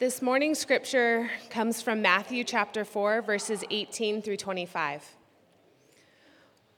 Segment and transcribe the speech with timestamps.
[0.00, 5.04] This morning's scripture comes from Matthew chapter 4, verses 18 through 25.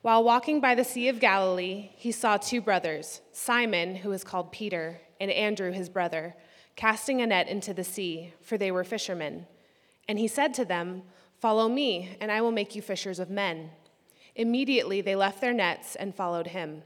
[0.01, 4.51] While walking by the Sea of Galilee, he saw two brothers, Simon, who is called
[4.51, 6.35] Peter, and Andrew, his brother,
[6.75, 9.47] casting a net into the sea, for they were fishermen.
[10.09, 11.03] And he said to them,
[11.39, 13.71] Follow me, and I will make you fishers of men.
[14.35, 16.83] Immediately they left their nets and followed him.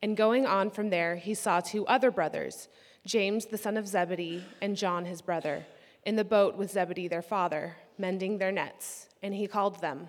[0.00, 2.68] And going on from there, he saw two other brothers,
[3.04, 5.66] James the son of Zebedee, and John his brother,
[6.04, 9.08] in the boat with Zebedee their father, mending their nets.
[9.22, 10.08] And he called them.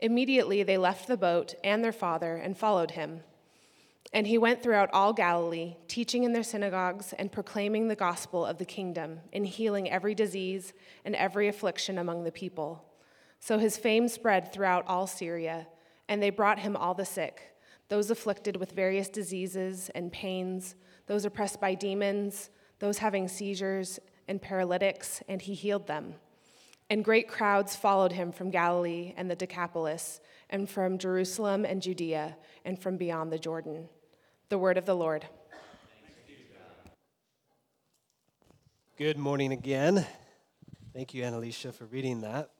[0.00, 3.20] Immediately they left the boat and their father and followed him.
[4.12, 8.58] And he went throughout all Galilee, teaching in their synagogues and proclaiming the gospel of
[8.58, 10.72] the kingdom, and healing every disease
[11.04, 12.84] and every affliction among the people.
[13.38, 15.68] So his fame spread throughout all Syria,
[16.08, 17.54] and they brought him all the sick,
[17.88, 20.74] those afflicted with various diseases and pains,
[21.10, 26.14] those oppressed by demons, those having seizures and paralytics, and he healed them.
[26.88, 30.20] And great crowds followed him from Galilee and the Decapolis,
[30.50, 33.88] and from Jerusalem and Judea, and from beyond the Jordan.
[34.50, 35.26] The word of the Lord.
[38.96, 40.06] Good morning again.
[40.94, 42.50] Thank you, Annalisa, for reading that.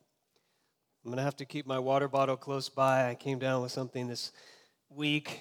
[1.04, 3.10] I'm going to have to keep my water bottle close by.
[3.10, 4.32] I came down with something this
[4.88, 5.38] week,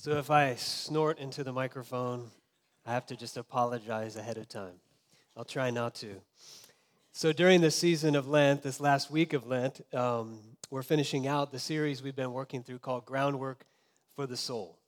[0.00, 2.30] so if I snort into the microphone,
[2.86, 4.74] I have to just apologize ahead of time.
[5.36, 6.20] I'll try not to.
[7.10, 10.38] So, during the season of Lent, this last week of Lent, um,
[10.70, 13.66] we're finishing out the series we've been working through called Groundwork
[14.14, 14.78] for the Soul.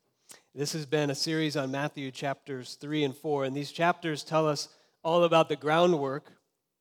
[0.54, 4.46] This has been a series on Matthew chapters 3 and 4, and these chapters tell
[4.46, 4.68] us
[5.02, 6.30] all about the groundwork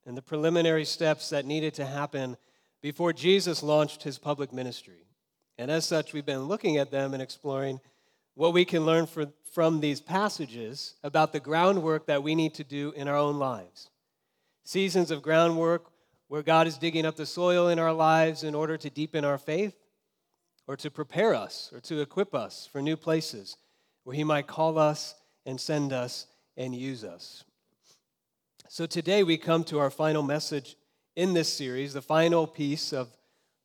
[0.05, 2.37] and the preliminary steps that needed to happen
[2.79, 5.07] before Jesus launched his public ministry.
[5.57, 7.79] And as such, we've been looking at them and exploring
[8.39, 12.63] what we can learn for, from these passages about the groundwork that we need to
[12.63, 13.89] do in our own lives
[14.63, 15.91] seasons of groundwork
[16.29, 19.37] where God is digging up the soil in our lives in order to deepen our
[19.37, 19.75] faith
[20.67, 23.57] or to prepare us or to equip us for new places
[24.05, 27.43] where He might call us and send us and use us.
[28.69, 30.77] So today we come to our final message
[31.15, 33.09] in this series, the final piece of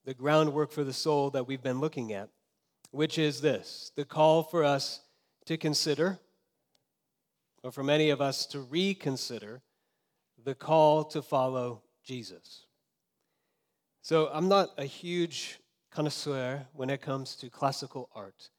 [0.04, 2.30] the groundwork for the soul that we've been looking at,
[2.94, 5.00] which is this the call for us
[5.47, 6.19] to consider,
[7.62, 9.60] or for many of us to reconsider
[10.44, 12.66] the call to follow Jesus.
[14.00, 15.59] So I'm not a huge
[15.91, 18.50] connoisseur when it comes to classical art.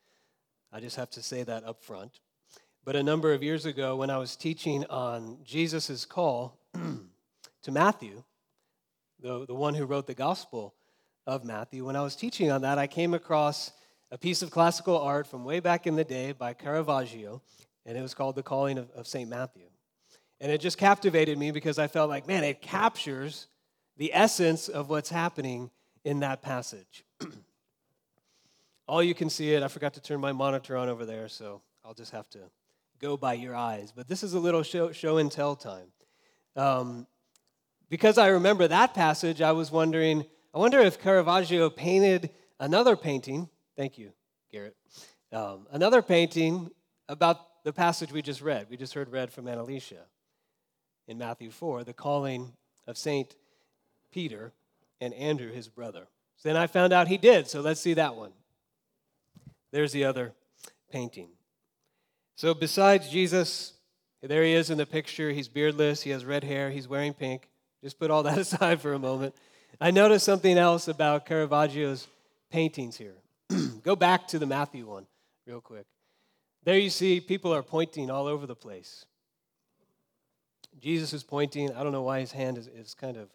[0.71, 2.19] I just have to say that up front.
[2.83, 8.23] But a number of years ago, when I was teaching on Jesus' call to Matthew,
[9.21, 10.75] the, the one who wrote the Gospel
[11.25, 13.71] of Matthew, when I was teaching on that, I came across
[14.15, 17.41] a piece of classical art from way back in the day by Caravaggio,
[17.85, 19.29] and it was called The Calling of, of St.
[19.29, 19.65] Matthew.
[20.39, 23.47] And it just captivated me because I felt like, man, it captures
[23.97, 25.69] the essence of what's happening
[26.05, 27.03] in that passage.
[28.87, 29.61] All you can see it.
[29.63, 32.39] I forgot to turn my monitor on over there, so I'll just have to
[33.01, 33.91] go by your eyes.
[33.93, 35.91] But this is a little show, show and tell time.
[36.55, 37.05] Um,
[37.89, 42.29] because I remember that passage, I was wondering, I wonder if Caravaggio painted
[42.61, 43.49] another painting.
[43.75, 44.11] Thank you,
[44.51, 44.75] Garrett.
[45.31, 46.71] Um, another painting
[47.09, 48.67] about the passage we just read.
[48.69, 50.03] We just heard read from Annalicia
[51.07, 52.53] in Matthew 4, the calling
[52.87, 53.35] of St.
[54.11, 54.53] Peter
[55.01, 56.07] and Andrew, his brother.
[56.43, 58.31] Then I found out he did, so let's see that one.
[59.71, 60.33] There's the other
[60.91, 61.29] painting.
[62.35, 63.73] So besides Jesus,
[64.21, 65.31] there he is in the picture.
[65.31, 67.49] He's beardless, he has red hair, he's wearing pink.
[67.83, 69.35] Just put all that aside for a moment.
[69.81, 72.07] I noticed something else about Caravaggio's
[72.51, 73.15] paintings here.
[73.85, 75.05] Go back to the Matthew one
[75.45, 75.85] real quick.
[76.63, 79.05] There you see people are pointing all over the place.
[80.79, 81.71] Jesus is pointing.
[81.71, 83.29] I don't know why his hand is, is kind of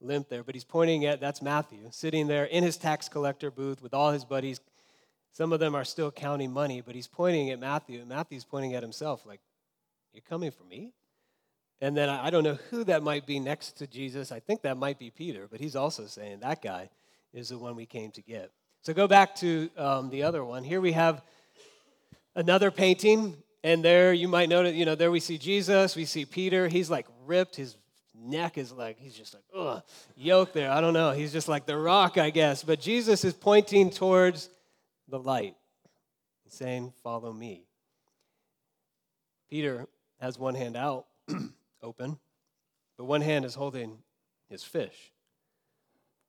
[0.00, 3.82] limp there, but he's pointing at that's Matthew sitting there in his tax collector booth
[3.82, 4.60] with all his buddies.
[5.32, 8.74] Some of them are still counting money, but he's pointing at Matthew, and Matthew's pointing
[8.74, 9.40] at himself, like,
[10.12, 10.92] You're coming for me?
[11.80, 14.30] And then I don't know who that might be next to Jesus.
[14.30, 16.88] I think that might be Peter, but he's also saying that guy
[17.32, 18.52] is the one we came to get.
[18.82, 20.64] So go back to um, the other one.
[20.64, 21.22] Here we have
[22.34, 26.24] another painting and there you might notice, you know, there we see Jesus, we see
[26.24, 26.68] Peter.
[26.68, 27.56] He's like ripped.
[27.56, 27.76] His
[28.14, 29.82] neck is like, he's just like, ugh,
[30.16, 30.70] yoke there.
[30.70, 31.12] I don't know.
[31.12, 32.62] He's just like the rock, I guess.
[32.62, 34.48] But Jesus is pointing towards
[35.08, 35.56] the light,
[36.48, 37.64] saying, Follow me.
[39.50, 39.86] Peter
[40.20, 41.06] has one hand out,
[41.82, 42.18] open,
[42.96, 43.98] but one hand is holding
[44.50, 45.12] his fish.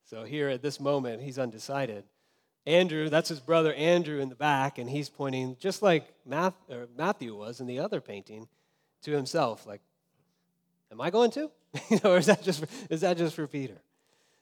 [0.05, 2.05] So here at this moment, he's undecided.
[2.65, 7.59] Andrew, that's his brother Andrew in the back, and he's pointing, just like Matthew was
[7.59, 8.47] in the other painting,
[9.03, 9.81] to himself, like,
[10.91, 11.51] Am I going to?
[12.03, 13.77] or is that just for, is that just for Peter?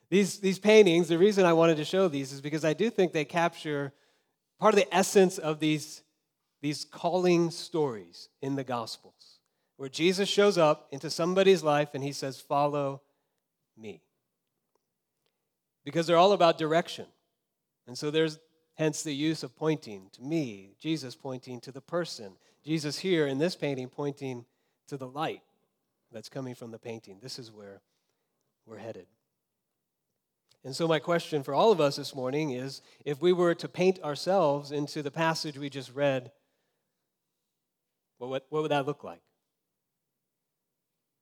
[0.08, 3.12] These, these paintings, the reason I wanted to show these is because I do think
[3.12, 3.92] they capture
[4.58, 6.02] part of the essence of these,
[6.62, 9.40] these calling stories in the Gospels,
[9.76, 13.02] where Jesus shows up into somebody's life and he says, Follow
[13.76, 14.00] me.
[15.84, 17.06] Because they're all about direction.
[17.88, 18.38] And so there's
[18.74, 23.38] hence the use of pointing to me, Jesus pointing to the person, Jesus here in
[23.38, 24.44] this painting pointing
[24.88, 25.40] to the light
[26.12, 27.18] that's coming from the painting.
[27.20, 27.80] This is where
[28.66, 29.06] we're headed.
[30.64, 33.68] And so, my question for all of us this morning is if we were to
[33.68, 36.30] paint ourselves into the passage we just read,
[38.18, 39.22] what what would that look like?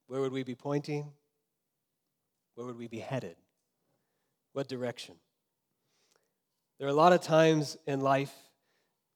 [0.08, 1.12] Where would we be pointing?
[2.56, 3.36] Where would we be headed?
[4.52, 5.16] What direction?
[6.78, 8.34] There are a lot of times in life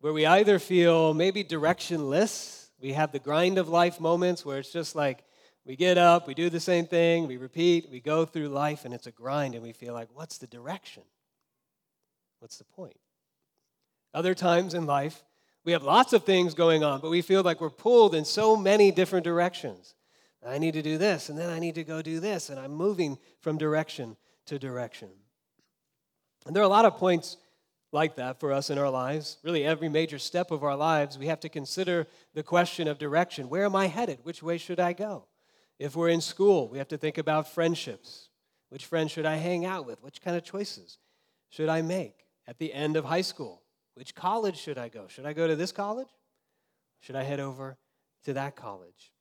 [0.01, 4.73] where we either feel maybe directionless, we have the grind of life moments where it's
[4.73, 5.23] just like
[5.67, 8.95] we get up, we do the same thing, we repeat, we go through life, and
[8.95, 11.03] it's a grind, and we feel like, what's the direction?
[12.39, 12.97] What's the point?
[14.15, 15.23] Other times in life,
[15.63, 18.57] we have lots of things going on, but we feel like we're pulled in so
[18.57, 19.95] many different directions.
[20.45, 22.73] I need to do this, and then I need to go do this, and I'm
[22.73, 24.17] moving from direction
[24.47, 25.11] to direction.
[26.47, 27.37] And there are a lot of points
[27.93, 29.39] like that for us in our lives.
[29.43, 33.49] Really, every major step of our lives, we have to consider the question of direction.
[33.49, 34.21] Where am I headed?
[34.23, 35.27] Which way should I go?
[35.79, 38.29] If we're in school, we have to think about friendships.
[38.69, 40.03] Which friend should I hang out with?
[40.03, 40.99] Which kind of choices
[41.49, 42.27] should I make?
[42.47, 43.63] At the end of high school,
[43.95, 45.07] which college should I go?
[45.09, 46.09] Should I go to this college?
[47.01, 47.79] Should I head over
[48.25, 49.13] to that college?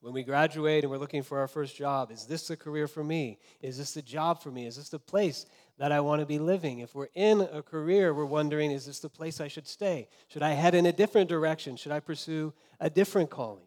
[0.00, 3.02] When we graduate and we're looking for our first job, is this the career for
[3.02, 3.38] me?
[3.60, 4.64] Is this the job for me?
[4.64, 5.44] Is this the place
[5.78, 6.78] that I want to be living?
[6.78, 10.08] If we're in a career, we're wondering, is this the place I should stay?
[10.28, 11.76] Should I head in a different direction?
[11.76, 13.66] Should I pursue a different calling?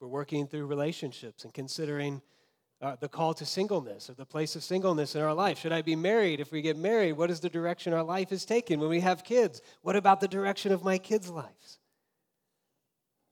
[0.00, 2.20] We're working through relationships and considering
[2.82, 5.58] uh, the call to singleness or the place of singleness in our life.
[5.58, 6.40] Should I be married?
[6.40, 8.80] If we get married, what is the direction our life is taking?
[8.80, 11.78] When we have kids, what about the direction of my kids' lives?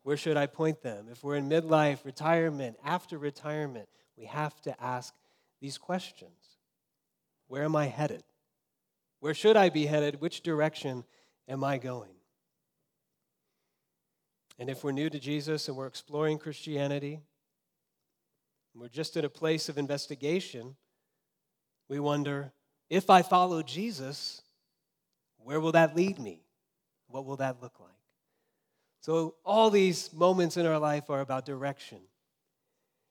[0.08, 1.08] Where should I point them?
[1.12, 5.12] If we're in midlife, retirement, after retirement, we have to ask
[5.60, 6.56] these questions
[7.46, 8.22] Where am I headed?
[9.20, 10.22] Where should I be headed?
[10.22, 11.04] Which direction
[11.46, 12.14] am I going?
[14.58, 17.20] And if we're new to Jesus and we're exploring Christianity,
[18.72, 20.74] and we're just at a place of investigation,
[21.86, 22.50] we wonder
[22.88, 24.40] if I follow Jesus,
[25.36, 26.40] where will that lead me?
[27.08, 27.97] What will that look like?
[29.08, 32.00] So, all these moments in our life are about direction.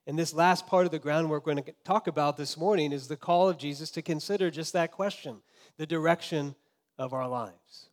[0.05, 3.07] And this last part of the groundwork we're going to talk about this morning is
[3.07, 5.38] the call of Jesus to consider just that question
[5.79, 6.53] the direction
[6.99, 7.89] of our lives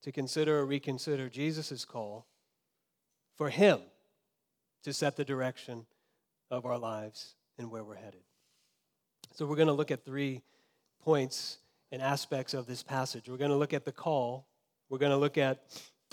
[0.00, 2.26] to consider or reconsider Jesus' call
[3.36, 3.80] for Him
[4.84, 5.84] to set the direction
[6.50, 8.22] of our lives and where we're headed.
[9.34, 10.40] So, we're going to look at three
[11.04, 11.58] points
[11.92, 13.28] and aspects of this passage.
[13.28, 14.48] We're going to look at the call,
[14.88, 15.60] we're going to look at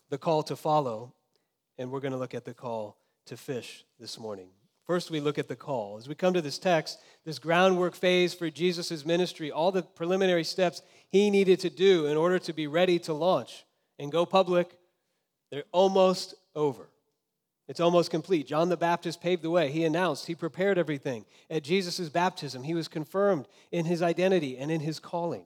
[0.09, 1.13] the call to follow,
[1.77, 4.49] and we're going to look at the call to fish this morning.
[4.85, 5.97] First, we look at the call.
[5.97, 10.43] As we come to this text, this groundwork phase for Jesus' ministry, all the preliminary
[10.43, 13.65] steps he needed to do in order to be ready to launch
[13.97, 14.77] and go public,
[15.49, 16.87] they're almost over.
[17.67, 18.45] It's almost complete.
[18.45, 19.71] John the Baptist paved the way.
[19.71, 21.25] He announced, he prepared everything.
[21.49, 25.45] At Jesus' baptism, he was confirmed in his identity and in his calling.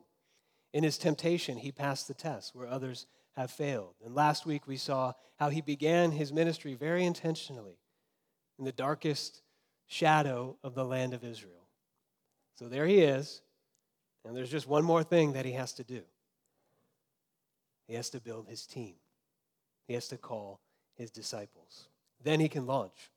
[0.73, 3.05] In his temptation, he passed the test where others
[3.39, 3.95] have failed.
[4.03, 7.79] And last week, we saw how he began his ministry very intentionally
[8.57, 9.41] in the darkest
[9.87, 11.69] shadow of the land of Israel.
[12.55, 13.41] So there he is,
[14.25, 16.01] and there's just one more thing that he has to do.
[17.87, 18.95] He has to build his team,
[19.87, 20.59] he has to call
[20.95, 21.87] his disciples.
[22.21, 23.09] Then he can launch.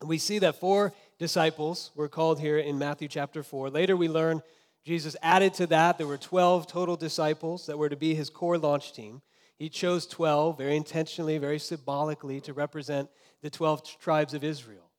[0.00, 3.68] And we see that four disciples were called here in Matthew chapter 4.
[3.68, 4.42] Later, we learn
[4.86, 8.58] Jesus added to that, there were 12 total disciples that were to be his core
[8.58, 9.20] launch team.
[9.58, 13.08] He chose 12 very intentionally, very symbolically to represent
[13.42, 14.90] the 12 tribes of Israel.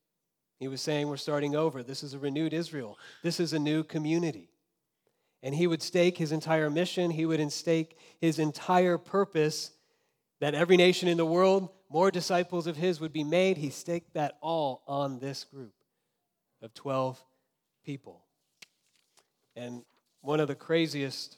[0.59, 1.83] He was saying, We're starting over.
[1.83, 2.97] This is a renewed Israel.
[3.23, 4.49] This is a new community
[5.45, 9.69] and he would stake his entire mission, he would stake his entire purpose
[10.41, 13.55] that every nation in the world, more disciples of his would be made.
[13.55, 15.75] He staked that all on this group
[16.63, 17.23] of 12
[17.85, 18.23] people.
[19.55, 19.83] And
[20.21, 21.37] one of the craziest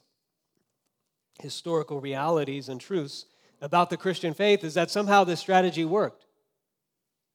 [1.42, 3.26] historical realities and truths
[3.62, 6.26] about the Christian faith is that somehow this strategy worked.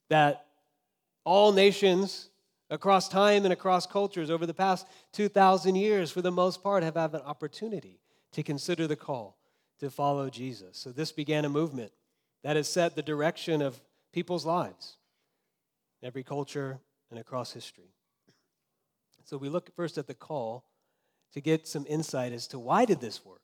[0.09, 0.47] That
[1.25, 2.29] all nations
[2.71, 6.95] across time and across cultures over the past 2,000 years, for the most part, have
[6.95, 8.01] had an opportunity
[8.33, 9.37] to consider the call
[9.79, 10.79] to follow Jesus.
[10.79, 11.93] So this began a movement
[12.43, 13.81] that has set the direction of
[14.13, 14.97] people's lives.
[16.01, 16.81] in every culture
[17.11, 17.95] and across history.
[19.25, 20.65] So we look first at the call
[21.33, 23.41] to get some insight as to why did this work?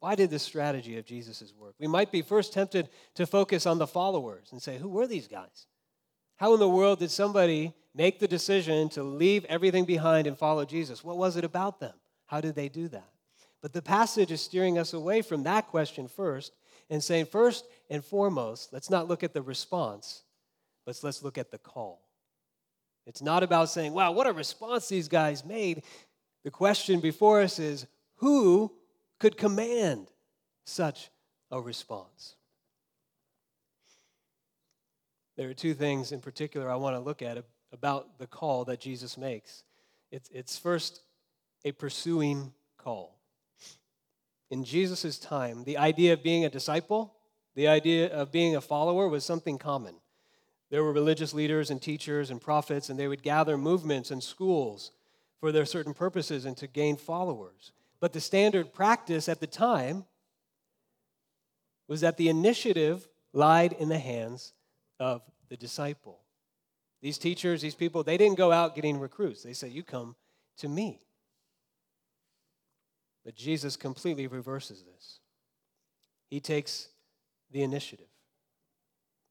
[0.00, 1.74] Why did this strategy of Jesus' work?
[1.80, 5.26] We might be first tempted to focus on the followers and say, who were these
[5.26, 5.66] guys?
[6.36, 10.64] How in the world did somebody make the decision to leave everything behind and follow
[10.64, 11.02] Jesus?
[11.02, 11.94] What was it about them?
[12.26, 13.10] How did they do that?
[13.60, 16.52] But the passage is steering us away from that question first
[16.90, 20.22] and saying, first and foremost, let's not look at the response,
[20.86, 22.06] but let's look at the call.
[23.04, 25.82] It's not about saying, wow, what a response these guys made.
[26.44, 27.86] The question before us is,
[28.16, 28.72] who
[29.18, 30.08] could command
[30.64, 31.10] such
[31.50, 32.34] a response?
[35.36, 38.80] There are two things in particular I want to look at about the call that
[38.80, 39.62] Jesus makes.
[40.10, 41.02] It's, it's first
[41.64, 43.18] a pursuing call.
[44.50, 47.14] In Jesus' time, the idea of being a disciple,
[47.54, 49.96] the idea of being a follower was something common.
[50.70, 54.92] There were religious leaders and teachers and prophets, and they would gather movements and schools
[55.40, 57.72] for their certain purposes and to gain followers.
[58.00, 60.04] But the standard practice at the time
[61.88, 64.52] was that the initiative lied in the hands
[65.00, 66.20] of the disciple.
[67.00, 69.42] These teachers, these people, they didn't go out getting recruits.
[69.42, 70.16] They said, You come
[70.58, 71.00] to me.
[73.24, 75.20] But Jesus completely reverses this.
[76.28, 76.88] He takes
[77.50, 78.08] the initiative,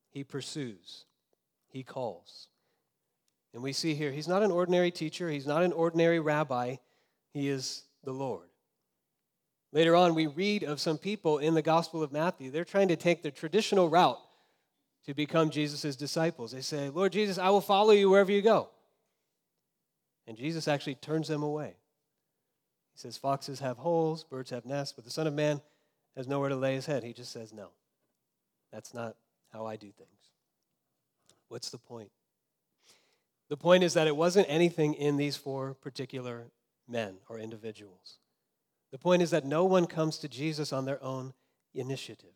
[0.10, 1.06] he pursues,
[1.68, 2.48] he calls.
[3.54, 6.76] And we see here, he's not an ordinary teacher, he's not an ordinary rabbi,
[7.34, 8.48] he is the Lord.
[9.72, 12.52] Later on, we read of some people in the Gospel of Matthew.
[12.52, 14.20] They're trying to take the traditional route
[15.06, 16.52] to become Jesus' disciples.
[16.52, 18.70] They say, Lord Jesus, I will follow you wherever you go.
[20.26, 21.76] And Jesus actually turns them away.
[22.94, 25.62] He says, Foxes have holes, birds have nests, but the Son of Man
[26.16, 27.04] has nowhere to lay his head.
[27.04, 27.70] He just says, No,
[28.72, 29.16] that's not
[29.54, 30.10] how I do things.
[31.48, 32.12] What's the point?
[33.50, 36.48] The point is that it wasn't anything in these four particular
[36.88, 38.18] men or individuals.
[38.91, 41.34] The point is that no one comes to Jesus on their own
[41.74, 42.36] initiative,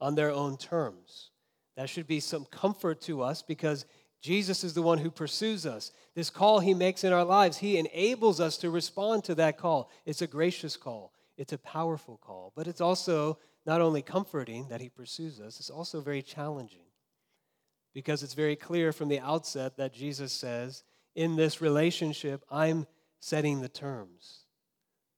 [0.00, 1.30] on their own terms.
[1.76, 3.84] That should be some comfort to us because
[4.22, 5.92] Jesus is the one who pursues us.
[6.14, 9.90] This call he makes in our lives, he enables us to respond to that call.
[10.06, 14.80] It's a gracious call, it's a powerful call, but it's also not only comforting that
[14.80, 16.86] he pursues us, it's also very challenging
[17.92, 20.82] because it's very clear from the outset that Jesus says,
[21.14, 22.86] in this relationship, I'm
[23.20, 24.43] setting the terms,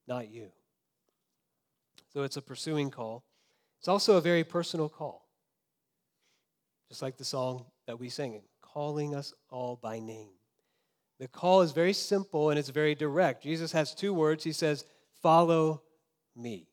[0.06, 0.48] not you.
[2.12, 3.24] So it's a pursuing call.
[3.78, 5.28] It's also a very personal call.
[6.88, 10.30] Just like the song that we sing, calling us all by name.
[11.18, 13.42] The call is very simple and it's very direct.
[13.42, 14.44] Jesus has two words.
[14.44, 14.84] He says,
[15.22, 15.82] Follow
[16.36, 16.68] me.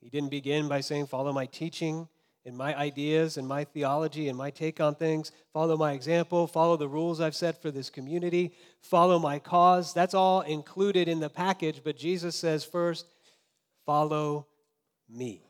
[0.00, 2.08] He didn't begin by saying, Follow my teaching
[2.46, 5.32] and my ideas and my theology and my take on things.
[5.52, 6.46] Follow my example.
[6.46, 8.52] Follow the rules I've set for this community.
[8.80, 9.94] Follow my cause.
[9.94, 13.06] That's all included in the package, but Jesus says, First,
[13.86, 14.46] follow
[15.08, 15.42] me.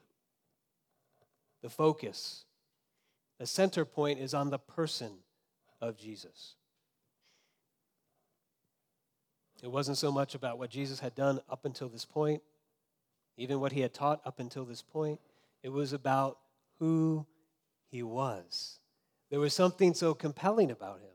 [1.62, 2.44] The focus
[3.38, 5.12] the center point is on the person
[5.80, 6.54] of Jesus.
[9.62, 12.42] It wasn't so much about what Jesus had done up until this point,
[13.36, 15.20] even what he had taught up until this point.
[15.62, 16.38] It was about
[16.78, 17.26] who
[17.90, 18.78] he was.
[19.30, 21.08] There was something so compelling about him.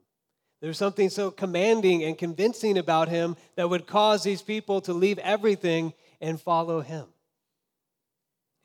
[0.61, 4.93] There was something so commanding and convincing about him that would cause these people to
[4.93, 7.05] leave everything and follow him.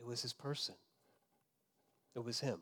[0.00, 0.74] It was his person,
[2.14, 2.60] it was him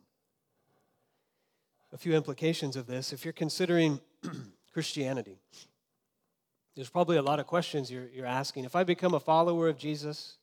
[1.93, 3.12] a few implications of this.
[3.12, 4.01] If you're considering
[4.73, 5.39] Christianity,
[6.75, 8.65] there's probably a lot of questions you're, you're asking.
[8.65, 10.37] If I become a follower of Jesus,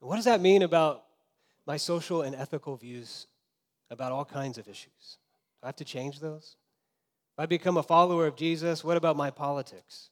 [0.00, 1.04] what does that mean about
[1.66, 3.26] my social and ethical views
[3.90, 5.18] about all kinds of issues?
[5.60, 6.56] Do I have to change those?
[7.36, 10.10] If I become a follower of Jesus, what about my politics?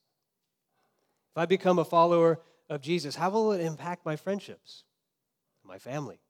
[1.34, 4.84] If I become a follower of Jesus, how will it impact my friendships,
[5.64, 6.20] my family?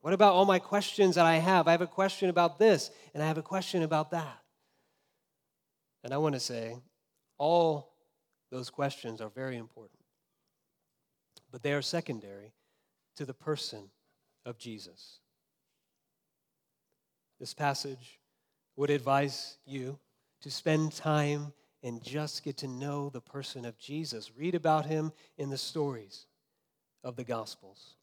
[0.00, 1.66] What about all my questions that I have?
[1.66, 4.42] I have a question about this, and I have a question about that.
[6.04, 6.76] And I want to say,
[7.38, 7.92] all
[8.50, 10.00] those questions are very important,
[11.50, 12.52] but they are secondary
[13.16, 13.90] to the person
[14.48, 15.18] of Jesus.
[17.38, 18.18] This passage
[18.76, 19.98] would advise you
[20.40, 21.52] to spend time
[21.82, 24.32] and just get to know the person of Jesus.
[24.36, 26.24] Read about him in the stories
[27.04, 27.96] of the Gospels.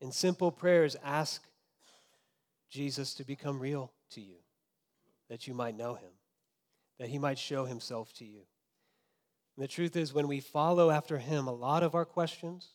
[0.00, 1.42] In simple prayers, ask
[2.70, 4.36] Jesus to become real to you,
[5.28, 6.12] that you might know him,
[7.00, 8.42] that he might show himself to you.
[9.56, 12.74] And the truth is, when we follow after him, a lot of our questions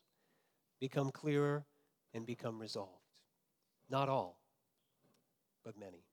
[0.82, 1.66] become clearer
[2.14, 3.05] and become resolved.
[3.90, 4.38] Not all,
[5.64, 6.04] but many.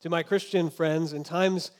[0.00, 1.70] to my Christian friends, in times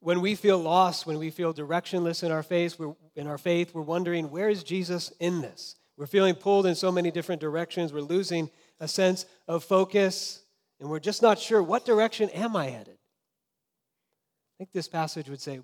[0.00, 3.74] when we feel lost, when we feel directionless in our faith, we're, in our faith,
[3.74, 5.76] we're wondering, where is Jesus in this?
[5.96, 7.92] We're feeling pulled in so many different directions.
[7.92, 10.42] We're losing a sense of focus,
[10.78, 12.98] and we're just not sure what direction am I headed?
[12.98, 15.60] I think this passage would say,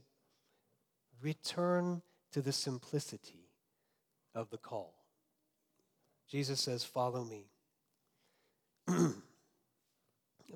[1.22, 3.50] return to the simplicity
[4.34, 4.94] of the call.
[6.28, 7.46] Jesus says, Follow me.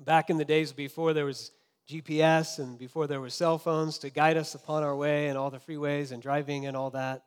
[0.05, 1.51] Back in the days before there was
[1.89, 5.49] GPS and before there were cell phones to guide us upon our way and all
[5.49, 7.23] the freeways and driving and all that,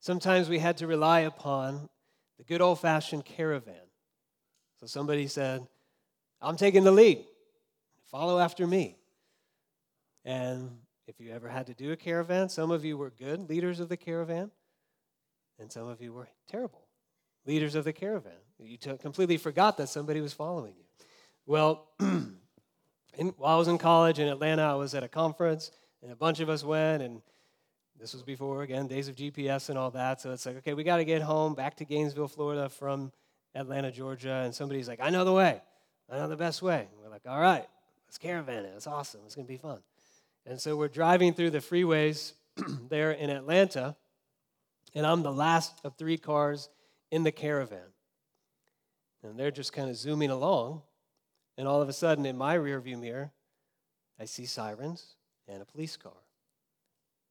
[0.00, 1.88] sometimes we had to rely upon
[2.38, 3.74] the good old fashioned caravan.
[4.80, 5.66] So somebody said,
[6.40, 7.24] I'm taking the lead,
[8.10, 8.96] follow after me.
[10.24, 10.70] And
[11.06, 13.88] if you ever had to do a caravan, some of you were good leaders of
[13.88, 14.50] the caravan,
[15.58, 16.86] and some of you were terrible
[17.44, 18.32] leaders of the caravan.
[18.60, 20.84] You completely forgot that somebody was following you.
[21.46, 22.34] Well, in,
[23.36, 25.70] while I was in college in Atlanta, I was at a conference,
[26.02, 27.22] and a bunch of us went, and
[27.98, 30.20] this was before, again, days of GPS and all that.
[30.20, 33.12] So it's like, okay, we got to get home back to Gainesville, Florida from
[33.54, 34.42] Atlanta, Georgia.
[34.44, 35.60] And somebody's like, I know the way.
[36.10, 36.88] I know the best way.
[36.90, 37.66] And we're like, all right,
[38.06, 38.72] let's caravan it.
[38.76, 39.20] It's awesome.
[39.26, 39.78] It's going to be fun.
[40.46, 42.32] And so we're driving through the freeways
[42.88, 43.96] there in Atlanta,
[44.94, 46.70] and I'm the last of three cars
[47.10, 47.92] in the caravan.
[49.22, 50.82] And they're just kind of zooming along.
[51.56, 53.32] And all of a sudden, in my rearview mirror,
[54.18, 55.16] I see sirens
[55.48, 56.12] and a police car.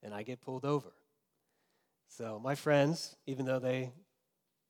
[0.04, 0.92] And I get pulled over.
[2.10, 3.92] So my friends, even though they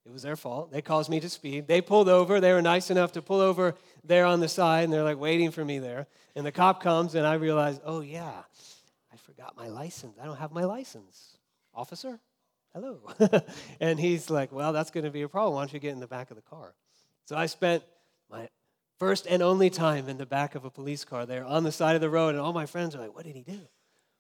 [0.08, 0.72] it was their fault.
[0.72, 1.68] They caused me to speed.
[1.68, 2.40] They pulled over.
[2.40, 5.52] They were nice enough to pull over there on the side, and they're like waiting
[5.52, 6.08] for me there.
[6.34, 8.44] And the cop comes, and I realize, oh, yeah,
[9.12, 10.18] I forgot my license.
[10.22, 11.38] I don't have my license.
[11.74, 12.22] Officer,
[12.74, 13.02] hello.
[13.82, 15.56] and he's like, well, that's going to be a problem.
[15.56, 16.74] Why don't you get in the back of the car?
[17.28, 17.84] So I spent
[18.32, 18.50] my
[18.98, 21.94] First and only time in the back of a police car there on the side
[21.94, 23.60] of the road, and all my friends are like, What did he do?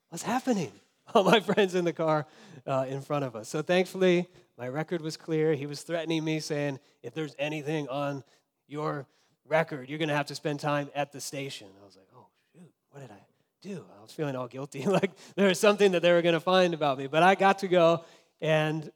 [0.09, 0.71] What's happening?
[1.15, 2.25] All my friends in the car
[2.65, 3.47] uh, in front of us.
[3.47, 5.53] So thankfully, my record was clear.
[5.53, 8.25] He was threatening me, saying, If there's anything on
[8.67, 9.07] your
[9.47, 11.67] record, you're going to have to spend time at the station.
[11.81, 13.21] I was like, Oh, shoot, what did I
[13.61, 13.85] do?
[13.97, 14.85] I was feeling all guilty.
[14.85, 17.07] like there was something that they were going to find about me.
[17.07, 18.03] But I got to go,
[18.41, 18.91] and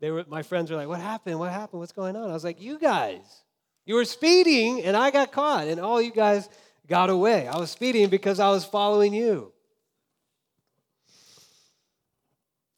[0.00, 1.38] they were, my friends were like, What happened?
[1.38, 1.78] What happened?
[1.78, 2.28] What's going on?
[2.28, 3.44] I was like, You guys.
[3.84, 6.48] You were speeding, and I got caught, and all you guys
[6.86, 7.48] got away.
[7.48, 9.52] I was speeding because I was following you.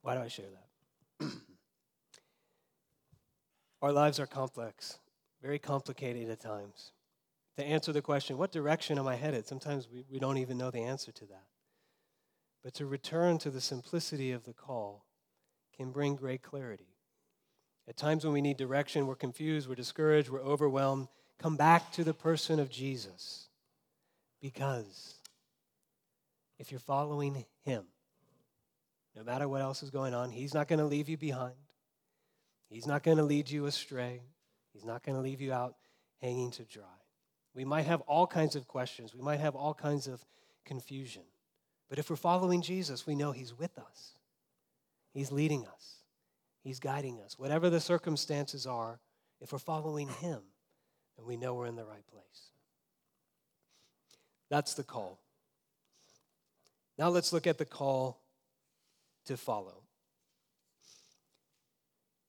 [0.02, 0.46] Why do I share
[1.20, 1.30] that?
[3.82, 4.98] Our lives are complex,
[5.42, 6.92] very complicated at times.
[7.56, 9.46] To answer the question, what direction am I headed?
[9.46, 11.46] Sometimes we, we don't even know the answer to that.
[12.64, 15.04] But to return to the simplicity of the call
[15.76, 16.93] can bring great clarity.
[17.88, 21.08] At times when we need direction, we're confused, we're discouraged, we're overwhelmed.
[21.38, 23.48] Come back to the person of Jesus.
[24.40, 25.14] Because
[26.58, 27.84] if you're following him,
[29.16, 31.54] no matter what else is going on, he's not going to leave you behind.
[32.68, 34.22] He's not going to lead you astray.
[34.72, 35.76] He's not going to leave you out
[36.20, 36.84] hanging to dry.
[37.54, 40.24] We might have all kinds of questions, we might have all kinds of
[40.64, 41.22] confusion.
[41.88, 44.14] But if we're following Jesus, we know he's with us,
[45.12, 46.03] he's leading us.
[46.64, 47.38] He's guiding us.
[47.38, 48.98] Whatever the circumstances are,
[49.40, 50.40] if we're following Him,
[51.16, 52.50] then we know we're in the right place.
[54.48, 55.20] That's the call.
[56.98, 58.20] Now let's look at the call
[59.26, 59.82] to follow.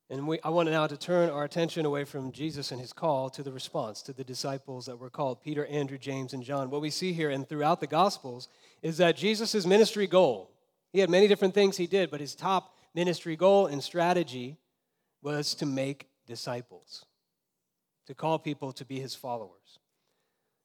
[0.09, 3.29] And we, I want now to turn our attention away from Jesus and his call
[3.31, 6.69] to the response to the disciples that were called Peter, Andrew, James, and John.
[6.69, 8.47] What we see here and throughout the Gospels
[8.83, 10.51] is that Jesus' ministry goal,
[10.91, 14.57] he had many different things he did, but his top ministry goal and strategy
[15.21, 17.05] was to make disciples,
[18.07, 19.79] to call people to be his followers.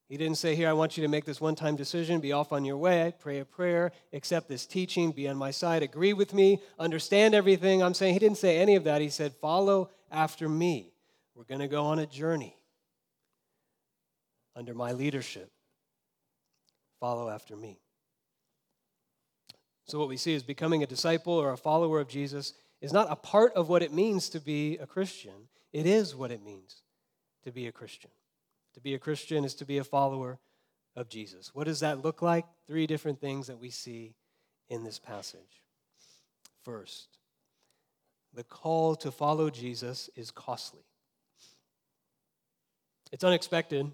[0.08, 2.52] He didn't say, Here, I want you to make this one time decision, be off
[2.52, 6.34] on your way, pray a prayer, accept this teaching, be on my side, agree with
[6.34, 8.14] me, understand everything I'm saying.
[8.14, 9.00] He didn't say any of that.
[9.00, 10.92] He said, Follow after me.
[11.34, 12.56] We're going to go on a journey
[14.56, 15.50] under my leadership.
[16.98, 17.78] Follow after me.
[19.90, 23.10] So, what we see is becoming a disciple or a follower of Jesus is not
[23.10, 26.82] a part of what it means to be a Christian, it is what it means
[27.42, 28.12] to be a Christian.
[28.74, 30.38] To be a Christian is to be a follower
[30.94, 31.52] of Jesus.
[31.56, 32.44] What does that look like?
[32.68, 34.14] Three different things that we see
[34.68, 35.64] in this passage.
[36.64, 37.18] First,
[38.32, 40.84] the call to follow Jesus is costly.
[43.10, 43.90] It's unexpected,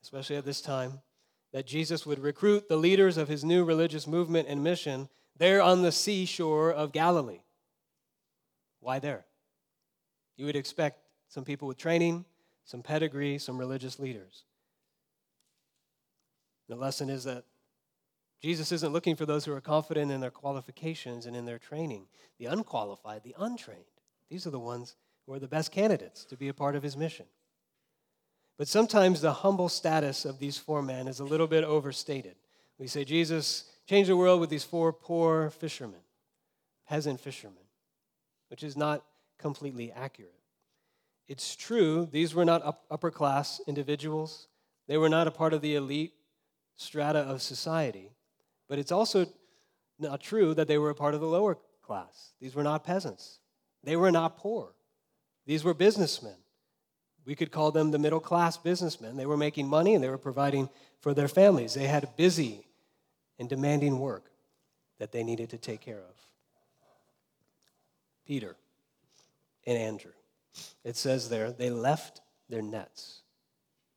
[0.00, 1.00] especially at this time
[1.52, 5.82] that Jesus would recruit the leaders of his new religious movement and mission there on
[5.82, 7.40] the seashore of Galilee.
[8.80, 9.24] Why there?
[10.36, 12.24] You would expect some people with training,
[12.64, 14.44] some pedigree, some religious leaders.
[16.68, 17.44] The lesson is that
[18.40, 22.06] Jesus isn't looking for those who are confident in their qualifications and in their training.
[22.38, 23.84] The unqualified, the untrained,
[24.30, 26.96] these are the ones who are the best candidates to be a part of his
[26.96, 27.26] mission.
[28.60, 32.34] But sometimes the humble status of these four men is a little bit overstated.
[32.78, 36.02] We say Jesus changed the world with these four poor fishermen,
[36.86, 37.62] peasant fishermen,
[38.50, 39.02] which is not
[39.38, 40.42] completely accurate.
[41.26, 44.48] It's true, these were not upper class individuals,
[44.86, 46.12] they were not a part of the elite
[46.76, 48.10] strata of society.
[48.68, 49.24] But it's also
[49.98, 52.34] not true that they were a part of the lower class.
[52.42, 53.38] These were not peasants,
[53.82, 54.74] they were not poor.
[55.46, 56.36] These were businessmen.
[57.24, 59.16] We could call them the middle class businessmen.
[59.16, 60.68] They were making money and they were providing
[61.00, 61.74] for their families.
[61.74, 62.66] They had busy
[63.38, 64.30] and demanding work
[64.98, 66.14] that they needed to take care of.
[68.26, 68.56] Peter
[69.66, 70.12] and Andrew.
[70.84, 73.20] It says there, they left their nets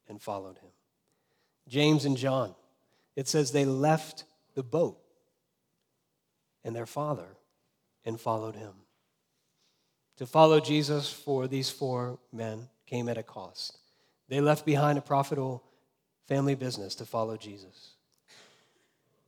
[0.08, 0.70] and followed him.
[1.68, 2.56] James and John.
[3.16, 4.98] It says they left the boat
[6.64, 7.38] and their father
[8.06, 8.74] and followed him.
[10.18, 13.78] To follow Jesus for these four men came at a cost.
[14.30, 15.64] They left behind a profitable
[16.28, 17.94] family business to follow Jesus.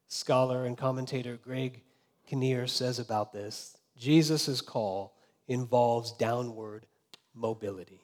[0.07, 1.81] Scholar and commentator Craig
[2.27, 5.13] Keener says about this Jesus' call
[5.47, 6.85] involves downward
[7.33, 8.01] mobility.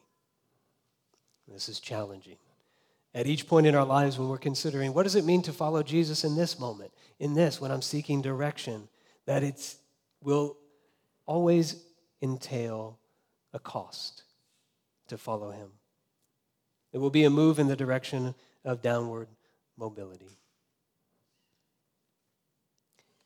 [1.48, 2.38] This is challenging
[3.14, 5.84] at each point in our lives when we're considering what does it mean to follow
[5.84, 8.88] Jesus in this moment, in this, when I'm seeking direction,
[9.26, 9.76] that it
[10.24, 10.58] will
[11.26, 11.84] always
[12.22, 12.98] entail
[13.54, 14.24] a cost
[15.12, 15.70] to follow him.
[16.94, 19.28] It will be a move in the direction of downward
[19.78, 20.38] mobility.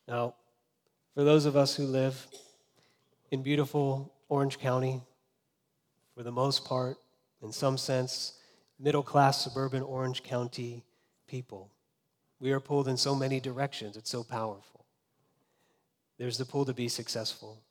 [0.08, 0.34] Now,
[1.14, 2.26] for those of us who live
[3.30, 5.00] in beautiful Orange County,
[6.16, 6.96] for the most part,
[7.40, 8.32] in some sense,
[8.80, 10.82] middle class suburban Orange County
[11.28, 11.70] people.
[12.40, 14.84] We are pulled in so many directions, it's so powerful.
[16.18, 17.62] There's the pull to be successful,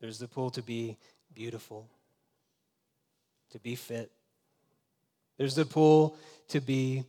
[0.00, 0.96] there's the pull to be
[1.34, 1.90] beautiful,
[3.50, 4.10] to be fit,
[5.38, 6.16] there's the pull
[6.48, 7.04] to be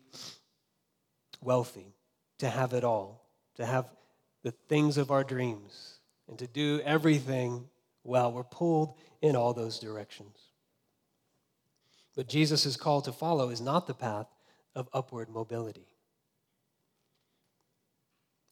[1.41, 1.93] wealthy,
[2.38, 3.25] to have it all,
[3.56, 3.91] to have
[4.43, 7.67] the things of our dreams, and to do everything
[8.04, 8.32] well.
[8.32, 10.38] We're pulled in all those directions.
[12.15, 14.28] But Jesus' call to follow is not the path
[14.75, 15.88] of upward mobility.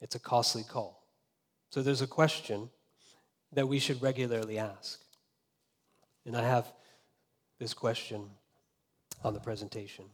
[0.01, 1.03] It's a costly call.
[1.69, 2.69] So there's a question
[3.53, 4.99] that we should regularly ask.
[6.25, 6.71] And I have
[7.59, 8.29] this question
[9.23, 10.05] on the presentation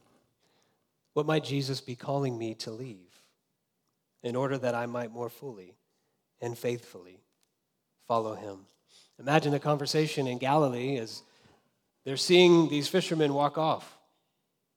[1.12, 2.98] What might Jesus be calling me to leave
[4.22, 5.74] in order that I might more fully
[6.40, 7.20] and faithfully
[8.06, 8.66] follow him?
[9.18, 11.22] Imagine a conversation in Galilee as
[12.04, 13.98] they're seeing these fishermen walk off,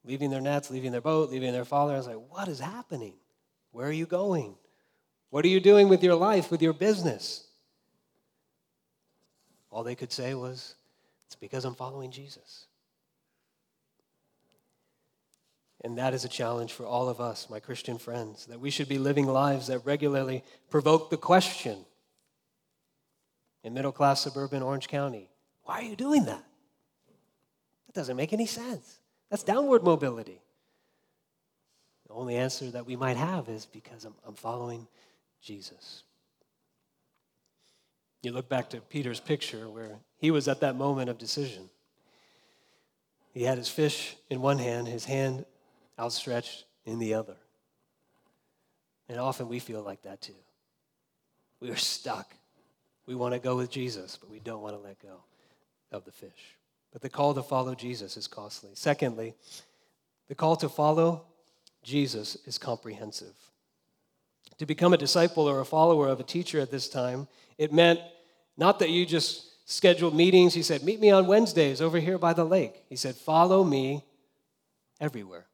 [0.06, 1.93] leaving their nets, leaving their boat, leaving their father.
[1.93, 3.13] I was like, what is happening?
[3.71, 4.56] Where are you going?
[5.30, 7.47] What are you doing with your life, with your business?
[9.69, 10.75] All they could say was,
[11.27, 12.65] it's because I'm following Jesus.
[15.81, 18.89] And that is a challenge for all of us, my Christian friends, that we should
[18.89, 21.85] be living lives that regularly provoke the question
[23.63, 25.29] in middle class suburban Orange County
[25.67, 26.43] why are you doing that?
[27.87, 29.01] That doesn't make any sense.
[29.29, 30.41] That's downward mobility.
[32.07, 34.87] The only answer that we might have is because I'm, I'm following
[35.41, 36.03] Jesus.
[38.27, 41.69] You look back to Peter's picture where he was at that moment of decision.
[43.33, 45.45] He had his fish in one hand, his hand
[45.97, 47.37] outstretched in the other.
[49.07, 50.35] And often we feel like that too.
[51.61, 52.33] We are stuck.
[53.05, 55.23] We want to go with Jesus, but we don't want to let go
[55.93, 56.57] of the fish.
[56.91, 58.71] But the call to follow Jesus is costly.
[58.73, 59.35] Secondly,
[60.27, 61.23] the call to follow
[61.81, 63.35] Jesus is comprehensive.
[64.57, 68.01] To become a disciple or a follower of a teacher at this time, it meant
[68.57, 70.53] not that you just scheduled meetings.
[70.53, 72.83] He said, Meet me on Wednesdays over here by the lake.
[72.89, 74.03] He said, Follow me
[74.99, 75.45] everywhere.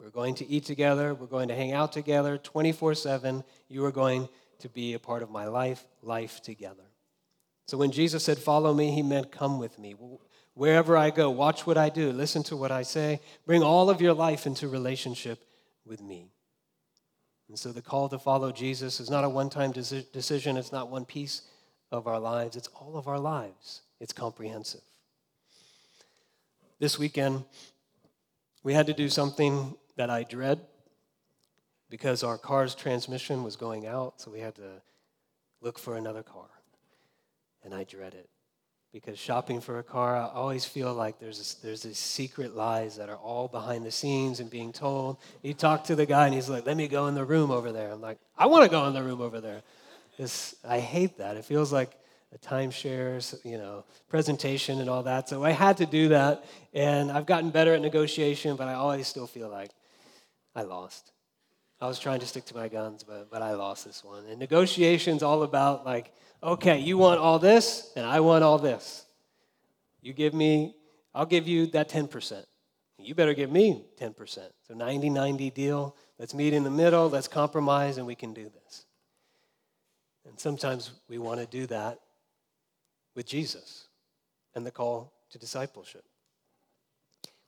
[0.00, 1.14] We're going to eat together.
[1.14, 3.44] We're going to hang out together 24 7.
[3.68, 4.28] You are going
[4.60, 6.84] to be a part of my life, life together.
[7.66, 9.94] So when Jesus said, Follow me, he meant, Come with me.
[10.54, 14.00] Wherever I go, watch what I do, listen to what I say, bring all of
[14.00, 15.44] your life into relationship
[15.84, 16.28] with me.
[17.48, 20.90] And so the call to follow Jesus is not a one time decision, it's not
[20.90, 21.42] one piece
[21.90, 23.82] of our lives, it's all of our lives.
[24.00, 24.80] It's comprehensive.
[26.78, 27.44] This weekend,
[28.62, 30.60] we had to do something that I dread
[31.88, 34.82] because our car's transmission was going out, so we had to
[35.60, 36.48] look for another car
[37.64, 38.28] and I dread it
[38.92, 42.96] because shopping for a car, I always feel like there's this, there's these secret lies
[42.96, 45.16] that are all behind the scenes and being told.
[45.42, 47.72] You talk to the guy and he's like, "Let me go in the room over
[47.72, 49.62] there." I'm like, "I want to go in the room over there."
[50.18, 51.36] This, I hate that.
[51.36, 51.98] It feels like
[52.34, 55.28] a timeshare, you know, presentation and all that.
[55.28, 59.06] So I had to do that, and I've gotten better at negotiation, but I always
[59.06, 59.70] still feel like
[60.54, 61.12] I lost.
[61.80, 64.24] I was trying to stick to my guns, but, but I lost this one.
[64.26, 66.12] And negotiation's all about like
[66.44, 69.06] okay, you want all this, and I want all this.
[70.02, 70.76] You give me,
[71.14, 72.44] I'll give you that 10%.
[72.98, 74.38] You better give me 10%.
[74.68, 75.96] So 90 90 deal.
[76.18, 78.86] Let's meet in the middle, let's compromise, and we can do this.
[80.34, 82.00] And sometimes we want to do that
[83.14, 83.86] with Jesus
[84.56, 86.02] and the call to discipleship.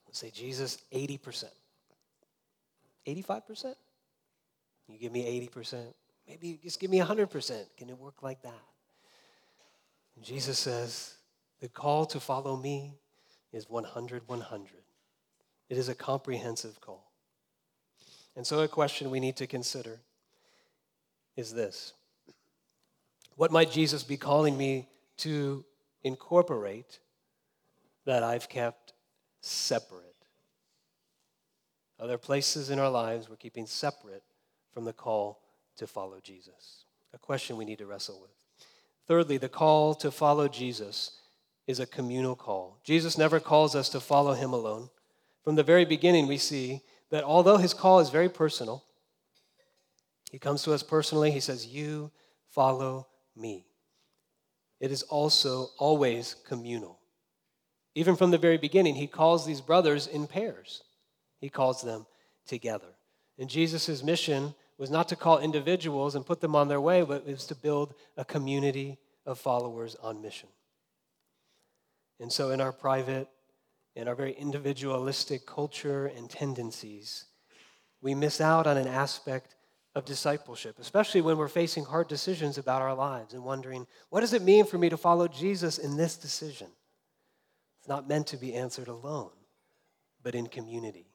[0.07, 1.46] Let's say, Jesus, 80%.
[3.09, 3.75] 85%?
[4.87, 5.83] You give me 80%.
[6.29, 7.64] Maybe just give me 100%.
[7.77, 8.62] Can it work like that?
[10.14, 11.16] And Jesus says,
[11.61, 12.92] the call to follow me
[13.53, 14.70] is 100 100.
[15.68, 17.11] It is a comprehensive call.
[18.37, 19.99] And so, a question we need to consider
[21.37, 21.92] is this
[23.37, 25.64] What might Jesus be calling me to
[26.03, 27.01] incorporate
[28.07, 28.94] that I've kept
[29.42, 30.03] separate?
[32.01, 34.22] Are there places in our lives we're keeping separate
[34.72, 35.40] from the call
[35.77, 36.85] to follow Jesus?
[37.12, 38.31] A question we need to wrestle with.
[39.07, 41.20] Thirdly, the call to follow Jesus
[41.66, 42.79] is a communal call.
[42.85, 44.88] Jesus never calls us to follow him alone.
[45.44, 48.85] From the very beginning, we see that although his call is very personal,
[50.31, 51.31] he comes to us personally.
[51.31, 52.11] He says, You
[52.49, 53.66] follow me.
[54.81, 56.99] It is also always communal.
[57.94, 60.83] Even from the very beginning, he calls these brothers in pairs,
[61.40, 62.07] he calls them
[62.46, 62.94] together.
[63.38, 67.25] And Jesus' mission was not to call individuals and put them on their way, but
[67.27, 70.49] it was to build a community of followers on mission.
[72.20, 73.29] And so, in our private,
[73.94, 77.25] in our very individualistic culture and tendencies,
[78.01, 79.55] we miss out on an aspect
[79.97, 84.35] of discipleship, especially when we're facing hard decisions about our lives and wondering, what does
[84.35, 86.67] it mean for me to follow Jesus in this decision?
[87.79, 89.31] It's not meant to be answered alone,
[90.23, 91.07] but in community.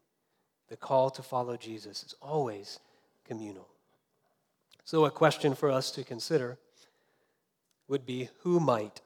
[0.68, 2.80] The call to follow Jesus is always
[3.24, 3.68] communal.
[4.84, 6.58] So, a question for us to consider
[7.88, 9.02] would be who might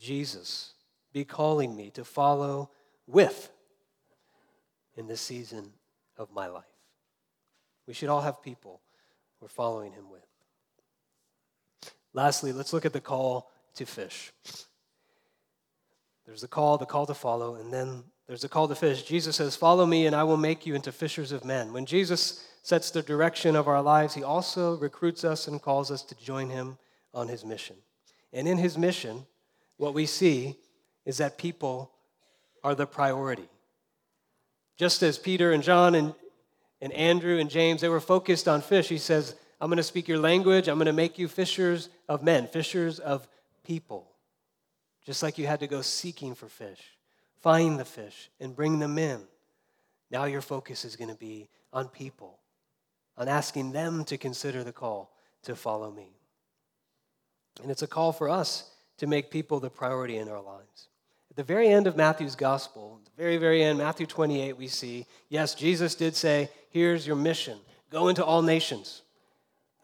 [0.00, 0.72] Jesus
[1.12, 2.70] be calling me to follow
[3.06, 3.50] with
[4.96, 5.72] in this season
[6.16, 6.64] of my life?
[7.86, 8.80] We should all have people
[9.40, 10.22] we're following him with.
[12.12, 14.32] Lastly, let's look at the call to fish.
[16.26, 19.02] There's the call, the call to follow, and then there's a call to fish.
[19.04, 21.72] Jesus says, Follow me, and I will make you into fishers of men.
[21.72, 26.02] When Jesus sets the direction of our lives, he also recruits us and calls us
[26.02, 26.76] to join him
[27.14, 27.76] on his mission.
[28.32, 29.26] And in his mission,
[29.78, 30.56] what we see
[31.06, 31.92] is that people
[32.62, 33.48] are the priority.
[34.76, 36.14] Just as Peter and John and,
[36.80, 40.06] and Andrew and James, they were focused on fish, he says, I'm going to speak
[40.06, 40.68] your language.
[40.68, 43.26] I'm going to make you fishers of men, fishers of
[43.64, 44.08] people.
[45.04, 46.80] Just like you had to go seeking for fish,
[47.40, 49.20] find the fish and bring them in.
[50.10, 52.38] Now your focus is going to be on people
[53.16, 55.12] on asking them to consider the call
[55.42, 56.08] to follow me.
[57.62, 60.88] And it's a call for us to make people the priority in our lives.
[61.38, 65.54] The very end of Matthew's gospel, the very, very end, Matthew 28, we see, yes,
[65.54, 69.02] Jesus did say, here's your mission go into all nations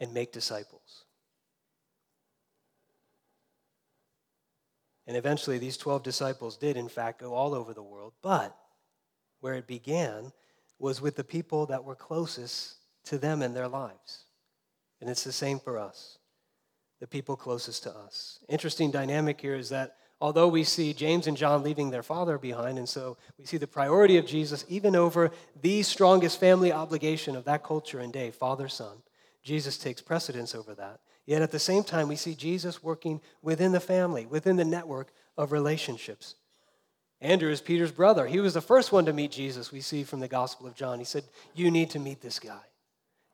[0.01, 1.05] and make disciples.
[5.07, 8.15] And eventually, these 12 disciples did, in fact, go all over the world.
[8.21, 8.53] But
[9.39, 10.33] where it began
[10.81, 14.25] was with the people that were closest to them in their lives.
[15.01, 16.19] And it's the same for us,
[16.99, 18.41] the people closest to us.
[18.49, 22.79] Interesting dynamic here is that although we see James and John leaving their father behind,
[22.79, 27.45] and so we see the priority of Jesus even over the strongest family obligation of
[27.45, 28.97] that culture and day, father son,
[29.43, 31.01] Jesus takes precedence over that.
[31.27, 35.13] Yet at the same time, we see Jesus working within the family, within the network
[35.37, 36.35] of relationships.
[37.21, 38.27] Andrew is Peter's brother.
[38.27, 40.99] He was the first one to meet Jesus, we see from the Gospel of John.
[40.99, 41.25] He said,
[41.55, 42.61] You need to meet this guy.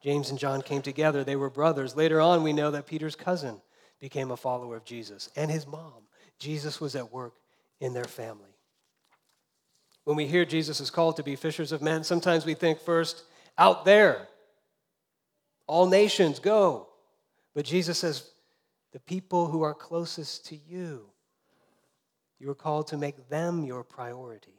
[0.03, 1.25] James and John came together.
[1.25, 1.97] They were brothers.
[1.97, 3.61] Later on, we know that Peter's cousin
[4.01, 6.07] became a follower of Jesus and his mom.
[6.41, 7.35] Jesus was at work
[7.81, 8.51] in their family.
[10.05, 13.23] When we hear Jesus is called to be fishers of men, sometimes we think first,
[13.57, 14.27] out there,
[15.67, 16.89] all nations go.
[17.55, 18.31] But Jesus says,
[18.93, 21.03] the people who are closest to you,
[22.41, 24.59] you are called to make them your priority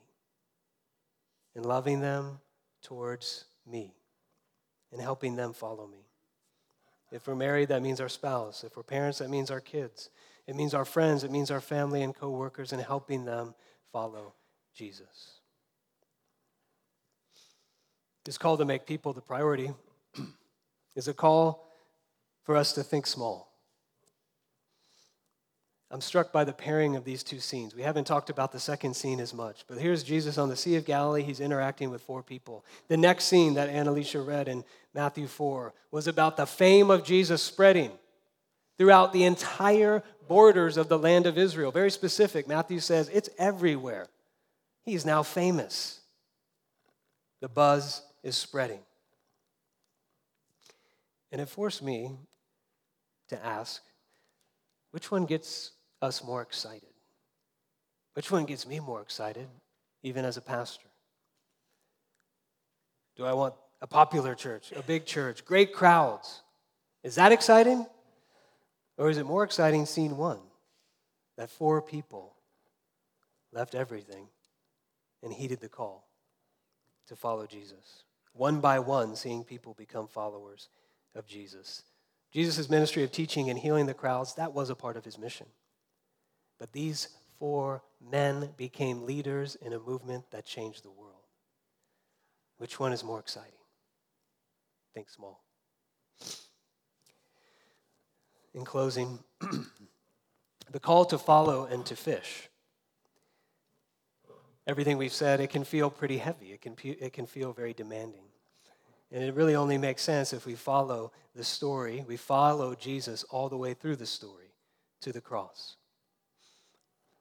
[1.56, 2.40] in loving them
[2.82, 3.94] towards me
[4.92, 6.06] and helping them follow me.
[7.12, 8.64] If we're married, that means our spouse.
[8.64, 10.10] If we're parents, that means our kids.
[10.52, 13.56] It means our friends, it means our family and coworkers, and helping them
[13.94, 14.34] follow
[14.76, 15.40] Jesus.
[18.26, 19.72] This call to make people the priority
[20.98, 21.70] is a call
[22.44, 23.50] for us to think small.
[25.90, 27.74] I'm struck by the pairing of these two scenes.
[27.74, 30.76] We haven't talked about the second scene as much, but here's Jesus on the Sea
[30.76, 31.24] of Galilee.
[31.24, 32.66] He's interacting with four people.
[32.90, 37.42] The next scene that Annalicia read in Matthew 4 was about the fame of Jesus
[37.42, 37.92] spreading
[38.78, 41.72] throughout the entire borders of the land of Israel.
[41.72, 42.48] Very specific.
[42.48, 44.08] Matthew says it's everywhere.
[44.84, 46.00] He's now famous.
[47.42, 48.80] The buzz is spreading.
[51.32, 52.12] And it forced me
[53.30, 53.82] to ask
[54.92, 56.90] which one gets us more excited?
[58.14, 59.48] Which one gets me more excited,
[60.04, 60.88] even as a pastor?
[63.16, 66.42] Do I want a popular church, a big church, great crowds?
[67.04, 67.86] Is that exciting?
[69.02, 70.38] Or is it more exciting, scene one,
[71.36, 72.36] that four people
[73.52, 74.28] left everything
[75.24, 76.08] and heeded the call
[77.08, 78.04] to follow Jesus?
[78.34, 80.70] One by one, seeing people become followers
[81.16, 81.82] of Jesus.
[82.32, 85.48] Jesus' ministry of teaching and healing the crowds, that was a part of his mission.
[86.60, 87.08] But these
[87.40, 91.26] four men became leaders in a movement that changed the world.
[92.60, 93.50] Which one is more exciting?
[94.94, 95.44] Think small.
[98.54, 99.20] In closing,
[100.72, 102.50] the call to follow and to fish.
[104.68, 106.52] Everything we've said, it can feel pretty heavy.
[106.52, 108.24] It can, it can feel very demanding.
[109.12, 113.50] And it really only makes sense if we follow the story, we follow Jesus all
[113.50, 114.54] the way through the story
[115.02, 115.76] to the cross.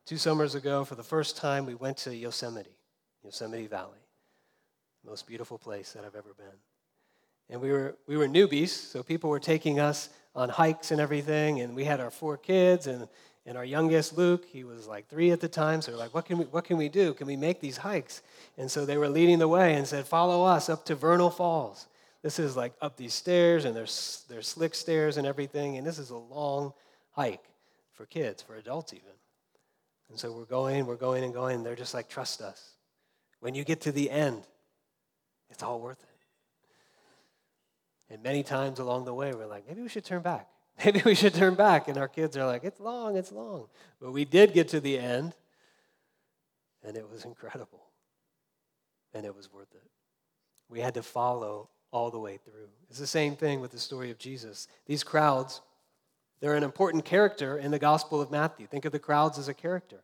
[0.06, 2.76] Two summers ago, for the first time, we went to Yosemite,
[3.24, 3.98] Yosemite Valley.
[5.04, 6.58] Most beautiful place that I've ever been.
[7.48, 11.60] And we were, we were newbies, so people were taking us on hikes and everything.
[11.60, 13.08] And we had our four kids, and,
[13.46, 15.82] and our youngest, Luke, he was like three at the time.
[15.82, 17.14] So we're like, what can, we, what can we do?
[17.14, 18.22] Can we make these hikes?
[18.56, 21.86] And so they were leading the way and said, follow us up to Vernal Falls.
[22.22, 25.78] This is like up these stairs, and there's, there's slick stairs and everything.
[25.78, 26.74] And this is a long
[27.12, 27.44] hike
[27.92, 29.12] for kids, for adults even.
[30.10, 31.56] And so we're going, we're going and going.
[31.56, 32.72] And they're just like, trust us.
[33.40, 34.42] When you get to the end,
[35.48, 36.09] it's all worth it.
[38.10, 40.48] And many times along the way, we're like, maybe we should turn back.
[40.84, 41.88] Maybe we should turn back.
[41.88, 43.66] And our kids are like, it's long, it's long.
[44.00, 45.34] But we did get to the end,
[46.82, 47.82] and it was incredible.
[49.12, 49.90] And it was worth it.
[50.70, 52.68] We had to follow all the way through.
[52.88, 54.68] It's the same thing with the story of Jesus.
[54.86, 55.60] These crowds,
[56.40, 58.66] they're an important character in the Gospel of Matthew.
[58.66, 60.00] Think of the crowds as a character.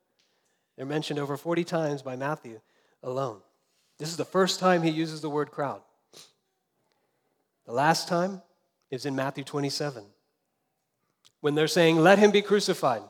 [0.76, 2.60] They're mentioned over 40 times by Matthew
[3.02, 3.40] alone.
[3.98, 5.80] This is the first time he uses the word crowd.
[7.66, 8.42] The last time
[8.90, 10.04] is in Matthew 27
[11.40, 13.02] when they're saying, Let him be crucified.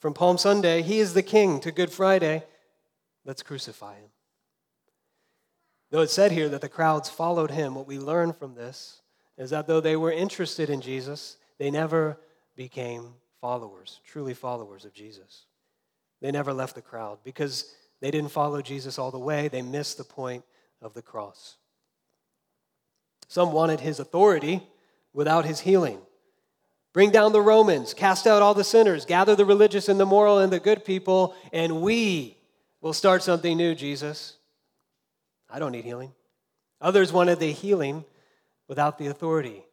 [0.00, 2.44] From Palm Sunday, he is the king, to Good Friday,
[3.24, 4.10] let's crucify him.
[5.90, 9.00] Though it's said here that the crowds followed him, what we learn from this
[9.36, 12.18] is that though they were interested in Jesus, they never
[12.56, 15.46] became followers, truly followers of Jesus.
[16.20, 19.48] They never left the crowd because they didn't follow Jesus all the way.
[19.48, 20.44] They missed the point
[20.82, 21.56] of the cross.
[23.28, 24.62] Some wanted his authority
[25.12, 25.98] without his healing.
[26.94, 30.38] Bring down the Romans, cast out all the sinners, gather the religious and the moral
[30.38, 32.38] and the good people, and we
[32.80, 34.36] will start something new, Jesus.
[35.50, 36.12] I don't need healing.
[36.80, 38.04] Others wanted the healing
[38.66, 39.64] without the authority.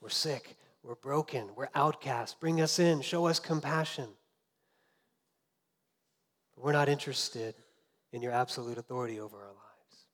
[0.00, 0.56] We're sick.
[0.82, 1.48] We're broken.
[1.56, 2.40] We're outcast.
[2.40, 3.00] Bring us in.
[3.00, 4.08] Show us compassion.
[6.56, 7.54] We're not interested
[8.12, 10.06] in your absolute authority over our lives.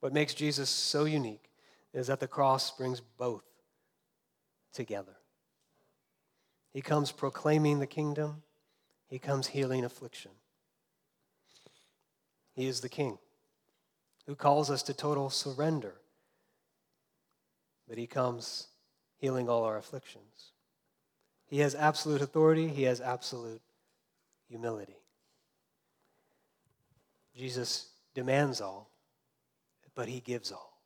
[0.00, 1.47] What makes Jesus so unique
[1.92, 3.44] is that the cross brings both
[4.72, 5.16] together.
[6.72, 8.42] He comes proclaiming the kingdom,
[9.08, 10.32] he comes healing affliction.
[12.54, 13.18] He is the king
[14.26, 15.94] who calls us to total surrender,
[17.88, 18.68] but he comes
[19.16, 20.52] healing all our afflictions.
[21.46, 23.62] He has absolute authority, he has absolute
[24.48, 24.98] humility.
[27.34, 28.90] Jesus demands all,
[29.94, 30.77] but he gives all.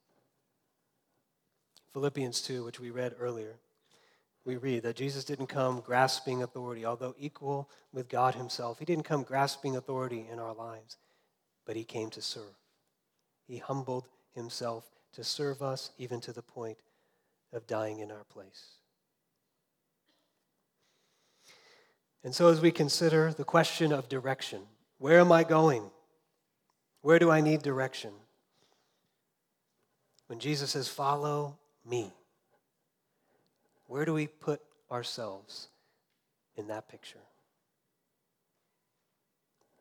[1.92, 3.56] Philippians 2, which we read earlier,
[4.44, 8.78] we read that Jesus didn't come grasping authority, although equal with God himself.
[8.78, 10.96] He didn't come grasping authority in our lives,
[11.64, 12.56] but he came to serve.
[13.46, 16.78] He humbled himself to serve us, even to the point
[17.52, 18.72] of dying in our place.
[22.24, 24.62] And so, as we consider the question of direction,
[24.98, 25.90] where am I going?
[27.02, 28.12] Where do I need direction?
[30.28, 32.12] When Jesus says, Follow me,
[33.86, 34.60] where do we put
[34.90, 35.68] ourselves
[36.56, 37.18] in that picture.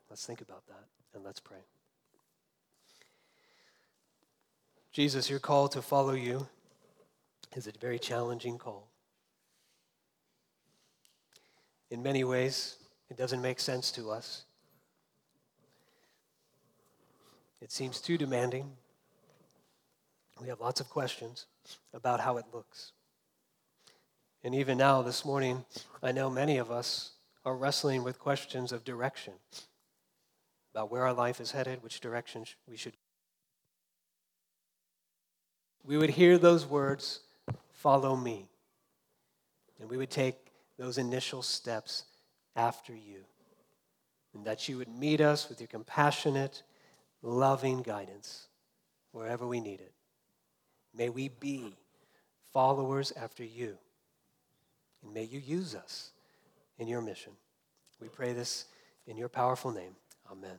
[0.08, 0.84] Let's think about that
[1.14, 1.58] and let's pray.
[4.92, 6.46] Jesus, your call to follow you
[7.54, 8.88] is a very challenging call.
[11.90, 12.76] In many ways,
[13.10, 14.44] it doesn't make sense to us.
[17.60, 18.72] It seems too demanding.
[20.40, 21.46] We have lots of questions
[21.94, 22.92] about how it looks.
[24.44, 25.64] And even now, this morning,
[26.02, 27.12] I know many of us
[27.44, 29.34] are wrestling with questions of direction
[30.74, 32.94] about where our life is headed, which direction we should
[35.84, 37.20] we would hear those words,
[37.72, 38.48] follow me.
[39.80, 40.36] And we would take
[40.78, 42.04] those initial steps
[42.54, 43.24] after you.
[44.34, 46.62] And that you would meet us with your compassionate,
[47.20, 48.46] loving guidance
[49.10, 49.92] wherever we need it.
[50.96, 51.74] May we be
[52.52, 53.76] followers after you.
[55.02, 56.10] And may you use us
[56.78, 57.32] in your mission.
[58.00, 58.66] We pray this
[59.06, 59.96] in your powerful name.
[60.30, 60.58] Amen.